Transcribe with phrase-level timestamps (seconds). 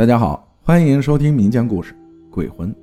[0.00, 1.92] 大家好，欢迎收听民间故事
[2.30, 2.74] 《鬼魂》。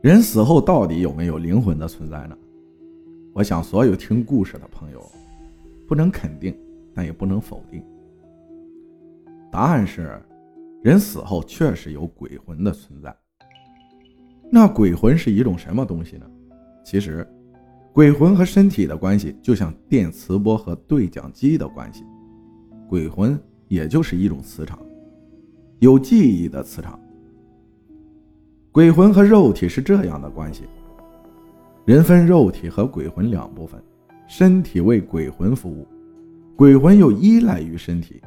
[0.00, 2.36] 人死后到底有没有灵魂的存在呢？
[3.32, 5.00] 我想，所有听故事的朋友，
[5.86, 6.58] 不能肯定，
[6.92, 7.80] 但也不能否定。
[9.48, 10.20] 答案是，
[10.82, 13.16] 人死后确实有鬼魂的存在。
[14.50, 16.26] 那鬼魂是一种什么东西呢？
[16.84, 17.24] 其实，
[17.92, 22.02] 鬼魂和身体的关系就像电磁波和对讲机的关系，
[22.88, 24.76] 鬼魂也就是一种磁场。
[25.80, 26.98] 有记忆的磁场，
[28.72, 30.64] 鬼魂和肉体是这样的关系。
[31.84, 33.80] 人分肉体和鬼魂两部分，
[34.26, 35.86] 身体为鬼魂服务，
[36.56, 38.20] 鬼魂又依赖于身体。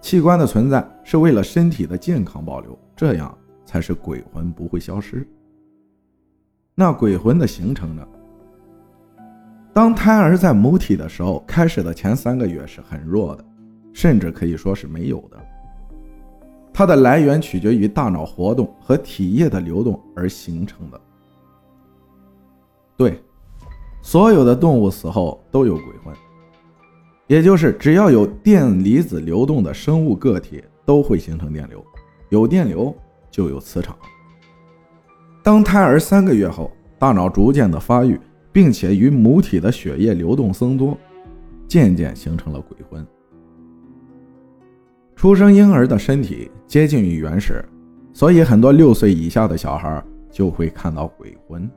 [0.00, 5.26] 器官的存在是为了身体的健康保留，这样才是鬼魂不会消失。
[6.76, 8.06] 那鬼魂的形成呢？
[9.72, 13.44] 当胎儿在母体的时候，开始的前三个月是很弱的，
[13.92, 15.36] 甚至可以说是没有的。
[16.78, 21.00] 它的来源取决于大脑活动和体液的流动而形成的。
[22.96, 23.20] 对，
[24.00, 26.14] 所有的动物死后都有鬼魂，
[27.26, 31.84] 也就是只要有电离子流动的生物个体都会形成电流，
[32.28, 32.94] 有电流
[33.28, 33.98] 就有磁场。
[35.42, 38.20] 当胎儿三个月后，大脑逐渐的发育，
[38.52, 40.96] 并且与母体的血液流动增多，
[41.66, 43.04] 渐渐形成了鬼魂。
[45.18, 47.64] 出生婴儿的身体接近于原始，
[48.12, 51.68] 所以很多六岁以下的小孩就会看到鬼魂。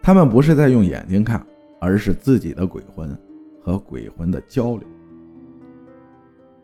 [0.00, 1.44] 他们不是在用眼睛看，
[1.80, 3.18] 而是自己的鬼魂
[3.60, 4.86] 和鬼魂的交流。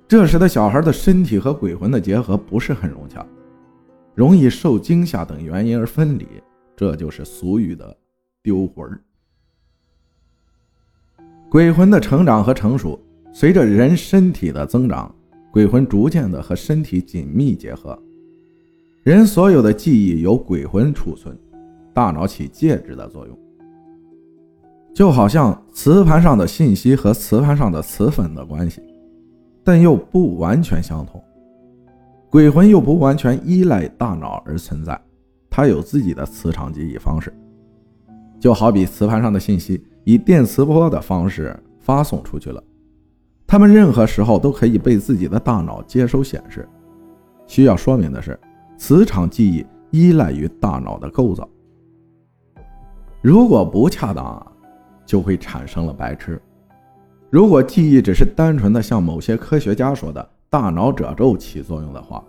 [0.07, 3.27] 这时的小孩的身体和鬼魂的结合不是很融洽，
[4.15, 6.25] 容易受惊吓等原因而分离，
[6.77, 7.97] 这就是俗语的
[8.45, 8.89] 丢魂。
[11.51, 12.97] 鬼魂的成长和成熟，
[13.33, 15.13] 随着人身体的增长。
[15.59, 18.01] 鬼魂逐渐的和身体紧密结合，
[19.03, 21.37] 人所有的记忆由鬼魂储存，
[21.93, 23.37] 大脑起介质的作用，
[24.95, 28.81] 就好像磁盘上的信息和磁盘上的磁粉的关系，
[29.65, 31.21] 但又不完全相同。
[32.31, 34.97] 鬼魂又不完全依赖大脑而存在，
[35.51, 37.35] 它有自己的磁场记忆方式，
[38.39, 42.63] 就好比磁盘上的信息以电磁波的方式发送出去了。
[43.51, 46.69] 他们任何时候都可以被自己的大脑接收显示。
[47.47, 48.39] 需要说明的是，
[48.77, 51.49] 磁场记忆依赖于大脑的构造。
[53.23, 54.47] 如果不恰当，
[55.07, 56.39] 就会产生了白痴。
[57.31, 62.23] 如果记忆只是单纯的像某些科学家说的大脑褶皱起作用的话，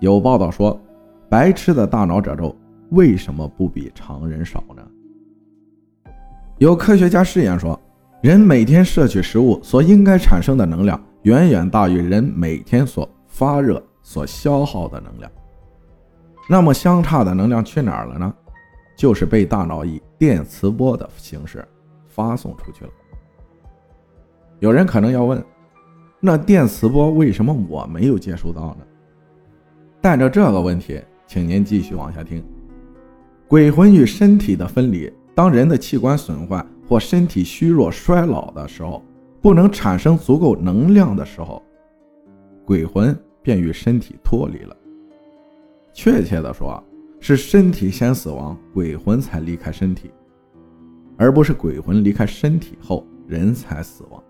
[0.00, 0.76] 有报道说，
[1.28, 2.52] 白痴的大脑褶皱
[2.90, 6.12] 为什么不比常人少呢？
[6.58, 7.80] 有科学家试验说。
[8.22, 15.28] 人每天摄取食物所应该产生的能量，远远大于人每天所发热所消耗的能量。
[16.48, 18.32] 那么相差的能量去哪儿了呢？
[18.96, 21.66] 就是被大脑以电磁波的形式
[22.06, 22.90] 发送出去了。
[24.60, 25.44] 有人可能要问，
[26.20, 28.86] 那电磁波为什么我没有接收到呢？
[30.00, 32.40] 带着这个问题，请您继续往下听。
[33.48, 36.64] 鬼魂与身体的分离，当人的器官损坏。
[36.92, 39.02] 或身体虚弱衰老的时候，
[39.40, 41.62] 不能产生足够能量的时候，
[42.66, 44.76] 鬼魂便与身体脱离了。
[45.94, 46.84] 确切的说，
[47.18, 50.10] 是身体先死亡，鬼魂才离开身体，
[51.16, 54.22] 而不是鬼魂离开身体后人才死亡。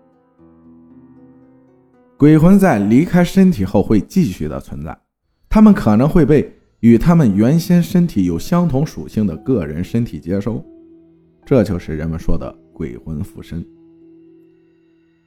[2.15, 4.97] 鬼魂在离开身体后会继续的存在，
[5.49, 10.63] 他们可能会被与他们原先身体有相同属性的个人身体接收。
[11.45, 13.65] 这就是人们说的鬼魂附身。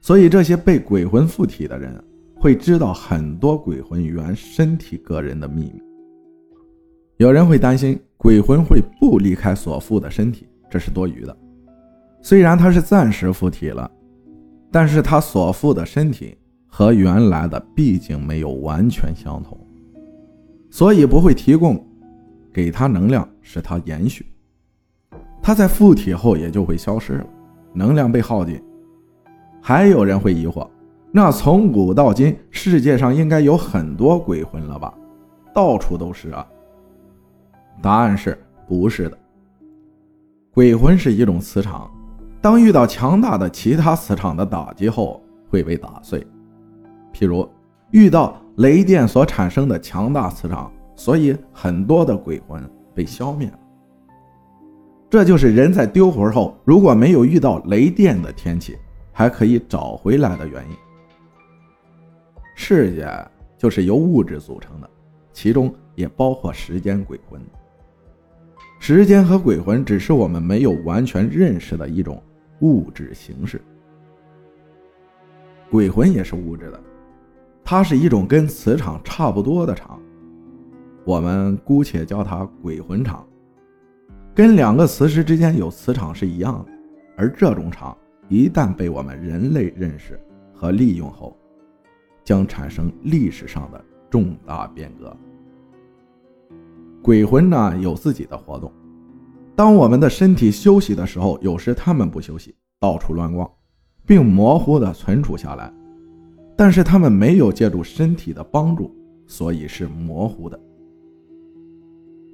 [0.01, 2.03] 所以，这些被鬼魂附体的人
[2.35, 5.83] 会知道很多鬼魂原身体个人的秘密。
[7.17, 11.37] 有人会担心鬼魂会不离开所附的身体，这是多余的。
[12.23, 13.91] 虽然他是暂时附体了，
[14.71, 19.59] 但是他所附的身体和原来的毕竟没有完全相同，
[20.71, 21.83] 所以不会提供
[22.53, 24.27] 给他能量使他延续。
[25.47, 27.27] 它在附体后也就会消失了，
[27.73, 28.61] 能量被耗尽。
[29.63, 30.69] 还有人会疑惑，
[31.13, 34.93] 那从古到今，世界上应该有很多鬼魂了吧？
[35.55, 36.45] 到处都是啊。
[37.81, 39.17] 答案是不是的。
[40.53, 41.89] 鬼魂是一种磁场，
[42.41, 46.27] 当遇到强大的其他磁场的打击后，会被打碎。
[47.13, 47.49] 譬如
[47.93, 52.61] 遇到雷电所产生的强大磁场，所以很多的鬼魂
[52.93, 53.59] 被消灭了。
[55.09, 58.77] 这就是人在丢魂后，如果没有遇到雷电的天气，
[59.13, 60.77] 还可以找回来的原因。
[62.55, 63.09] 世界
[63.57, 64.91] 就是由物质组成的，
[65.33, 67.41] 其中也包括时间鬼魂。
[68.79, 72.23] 时间和鬼魂只是我们没有完全认识的一种
[72.61, 73.61] 物质形式。
[75.71, 76.81] 鬼魂也是物质的，
[77.65, 80.01] 它是一种跟磁场差不多的场，
[81.05, 83.27] 我们姑且叫它鬼魂场，
[84.37, 86.73] 跟两个磁石之间有磁场是一样的。
[87.17, 87.97] 而这种场
[88.29, 90.21] 一旦被我们人类认识
[90.53, 91.35] 和利用后，
[92.23, 95.17] 将产生历史上的重大变革。
[97.03, 98.71] 鬼魂呢有自己的活动，
[99.55, 103.51] 当我们的身体休息的时候，有时他们不休息，到处乱逛，
[104.05, 105.73] 并模糊的存储下来。
[106.55, 108.95] 但是他们没有借助身体的帮助，
[109.27, 110.61] 所以是模糊的。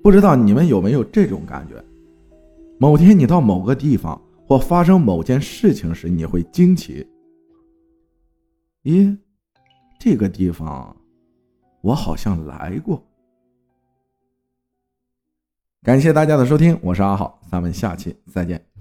[0.03, 1.77] 不知道你们有没有这种感觉？
[2.83, 7.07] 某天你到某个地方或发生某件事情时，你会惊奇：
[8.83, 9.17] 咦，
[10.01, 10.97] 这个地方
[11.81, 13.01] 我好像来过。
[15.85, 18.72] 感谢大家的收听，我是阿浩，咱们下期再见。